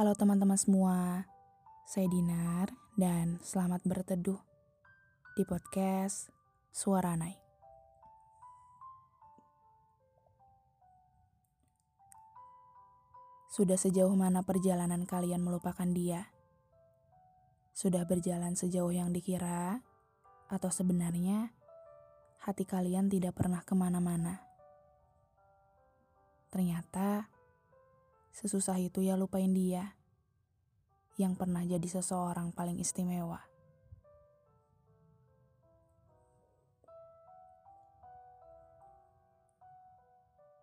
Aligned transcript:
Halo 0.00 0.16
teman-teman 0.16 0.56
semua, 0.56 1.28
saya 1.84 2.08
Dinar 2.08 2.72
dan 2.96 3.36
selamat 3.44 3.84
berteduh 3.84 4.40
di 5.36 5.44
podcast 5.44 6.32
Suara 6.72 7.20
Naik. 7.20 7.36
Sudah 13.52 13.76
sejauh 13.76 14.16
mana 14.16 14.40
perjalanan 14.40 15.04
kalian 15.04 15.44
melupakan 15.44 15.92
dia? 15.92 16.32
Sudah 17.76 18.08
berjalan 18.08 18.56
sejauh 18.56 18.96
yang 18.96 19.12
dikira? 19.12 19.84
Atau 20.48 20.72
sebenarnya 20.72 21.52
hati 22.40 22.64
kalian 22.64 23.12
tidak 23.12 23.36
pernah 23.36 23.60
ke 23.60 23.76
mana-mana? 23.76 24.40
Ternyata 26.48 27.39
Sesusah 28.30 28.78
itu 28.78 29.02
ya 29.02 29.18
lupain 29.18 29.50
dia 29.50 29.98
yang 31.20 31.36
pernah 31.36 31.60
jadi 31.66 31.84
seseorang 31.84 32.54
paling 32.54 32.80
istimewa. 32.80 33.50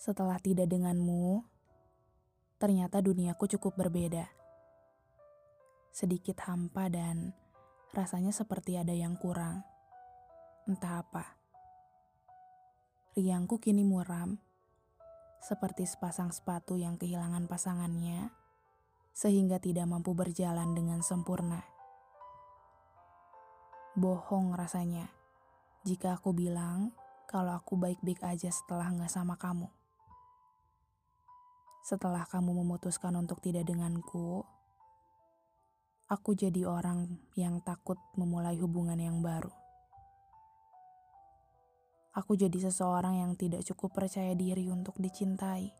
Setelah 0.00 0.40
tidak 0.40 0.64
denganmu, 0.66 1.44
ternyata 2.56 3.04
duniaku 3.04 3.44
cukup 3.56 3.76
berbeda. 3.76 4.26
Sedikit 5.92 6.40
hampa 6.48 6.88
dan 6.88 7.36
rasanya 7.92 8.32
seperti 8.32 8.80
ada 8.80 8.96
yang 8.96 9.20
kurang. 9.20 9.60
Entah 10.64 11.04
apa. 11.04 11.36
Riangku 13.12 13.60
kini 13.60 13.84
muram 13.84 14.40
seperti 15.40 15.88
sepasang 15.88 16.30
sepatu 16.30 16.76
yang 16.76 17.00
kehilangan 17.00 17.48
pasangannya, 17.48 18.28
sehingga 19.16 19.56
tidak 19.58 19.88
mampu 19.88 20.12
berjalan 20.12 20.76
dengan 20.76 21.00
sempurna. 21.00 21.64
Bohong 23.98 24.54
rasanya 24.54 25.10
jika 25.82 26.20
aku 26.20 26.36
bilang 26.36 26.92
kalau 27.24 27.56
aku 27.56 27.74
baik-baik 27.80 28.20
aja 28.20 28.52
setelah 28.52 28.92
nggak 28.92 29.10
sama 29.10 29.34
kamu. 29.40 29.66
Setelah 31.80 32.28
kamu 32.28 32.52
memutuskan 32.60 33.16
untuk 33.16 33.40
tidak 33.40 33.64
denganku, 33.64 34.44
aku 36.06 36.36
jadi 36.36 36.68
orang 36.68 37.18
yang 37.32 37.64
takut 37.64 37.96
memulai 38.14 38.60
hubungan 38.60 39.00
yang 39.00 39.24
baru. 39.24 39.59
Aku 42.10 42.34
jadi 42.34 42.58
seseorang 42.58 43.22
yang 43.22 43.38
tidak 43.38 43.62
cukup 43.62 44.02
percaya 44.02 44.34
diri 44.34 44.66
untuk 44.66 44.98
dicintai. 44.98 45.70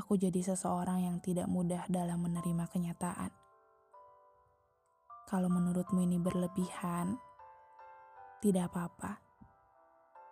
Aku 0.00 0.16
jadi 0.16 0.40
seseorang 0.40 1.04
yang 1.04 1.20
tidak 1.20 1.52
mudah 1.52 1.84
dalam 1.92 2.24
menerima 2.24 2.64
kenyataan. 2.64 3.28
Kalau 5.28 5.52
menurutmu 5.52 6.00
ini 6.00 6.16
berlebihan, 6.16 7.20
tidak 8.40 8.72
apa-apa. 8.72 9.20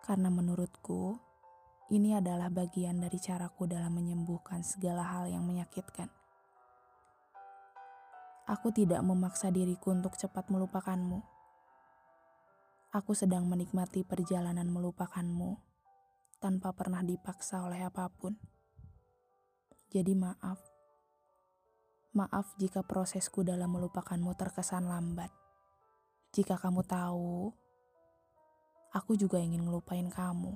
Karena 0.01 0.33
menurutku, 0.33 1.21
ini 1.93 2.17
adalah 2.17 2.49
bagian 2.49 3.05
dari 3.05 3.21
caraku 3.21 3.69
dalam 3.69 3.93
menyembuhkan 3.93 4.65
segala 4.65 5.05
hal 5.05 5.29
yang 5.29 5.45
menyakitkan. 5.45 6.09
Aku 8.49 8.73
tidak 8.73 9.05
memaksa 9.05 9.53
diriku 9.53 9.93
untuk 9.93 10.17
cepat 10.17 10.49
melupakanmu 10.49 11.32
Aku 12.93 13.17
sedang 13.17 13.49
menikmati 13.49 14.05
perjalanan 14.05 14.69
melupakanmu 14.69 15.57
tanpa 16.37 16.77
pernah 16.77 17.01
dipaksa 17.01 17.65
oleh 17.65 17.81
apa 17.81 18.05
pun. 18.05 18.37
Jadi 19.89 20.13
maaf. 20.13 20.61
Maaf 22.13 22.53
jika 22.61 22.85
prosesku 22.85 23.41
dalam 23.41 23.73
melupakanmu 23.73 24.37
terkesan 24.37 24.85
lambat. 24.85 25.33
Jika 26.37 26.53
kamu 26.61 26.85
tahu, 26.85 27.49
aku 28.93 29.17
juga 29.17 29.41
ingin 29.41 29.65
ngelupain 29.65 30.05
kamu. 30.13 30.53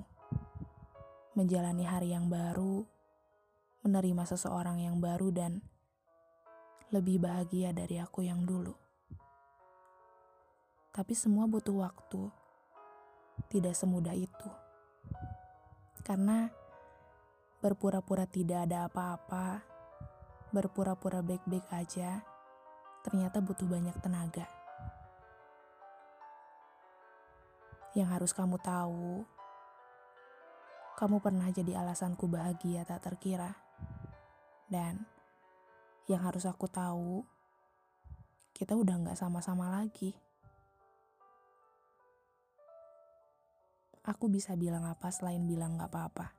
Menjalani 1.34 1.90
hari 1.90 2.14
yang 2.14 2.30
baru, 2.30 2.86
menerima 3.82 4.22
seseorang 4.30 4.78
yang 4.78 5.02
baru 5.02 5.34
dan 5.34 5.58
lebih 6.94 7.18
bahagia 7.18 7.74
dari 7.74 7.98
aku 7.98 8.22
yang 8.22 8.46
dulu. 8.46 8.87
Tapi 10.98 11.14
semua 11.14 11.46
butuh 11.46 11.78
waktu. 11.78 12.26
Tidak 13.46 13.70
semudah 13.70 14.18
itu. 14.18 14.50
Karena 16.02 16.50
berpura-pura 17.62 18.26
tidak 18.26 18.66
ada 18.66 18.90
apa-apa, 18.90 19.62
berpura-pura 20.50 21.22
baik-baik 21.22 21.70
aja, 21.70 22.18
ternyata 23.06 23.38
butuh 23.38 23.70
banyak 23.70 23.94
tenaga. 24.02 24.50
Yang 27.94 28.08
harus 28.18 28.32
kamu 28.34 28.58
tahu, 28.58 29.22
kamu 30.98 31.22
pernah 31.22 31.46
jadi 31.54 31.78
alasanku 31.78 32.26
bahagia 32.26 32.82
tak 32.82 33.06
terkira. 33.06 33.54
Dan 34.66 35.06
yang 36.10 36.26
harus 36.26 36.42
aku 36.42 36.66
tahu, 36.66 37.22
kita 38.50 38.74
udah 38.74 38.98
gak 39.06 39.18
sama-sama 39.22 39.70
lagi. 39.70 40.26
Aku 44.08 44.32
bisa 44.32 44.56
bilang 44.56 44.88
apa 44.88 45.12
selain 45.12 45.44
bilang 45.44 45.76
gak 45.76 45.92
apa-apa. 45.92 46.32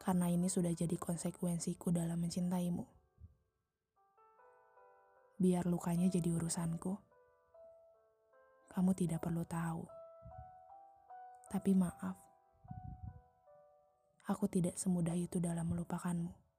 Karena 0.00 0.28
ini 0.28 0.52
sudah 0.52 0.68
jadi 0.76 1.00
konsekuensiku 1.00 1.88
dalam 1.88 2.20
mencintaimu. 2.20 2.84
Biar 5.40 5.64
lukanya 5.64 6.12
jadi 6.12 6.28
urusanku. 6.36 6.92
Kamu 8.68 8.92
tidak 8.92 9.24
perlu 9.24 9.48
tahu. 9.48 9.88
Tapi 11.50 11.72
maaf, 11.74 12.16
aku 14.28 14.44
tidak 14.46 14.76
semudah 14.76 15.16
itu 15.16 15.40
dalam 15.42 15.66
melupakanmu. 15.72 16.49